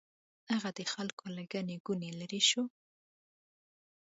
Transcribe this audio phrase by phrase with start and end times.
[0.53, 2.63] هغه د خلکو له ګڼې ګوڼې لرې شو.